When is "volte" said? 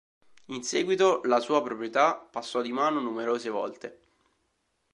3.49-3.99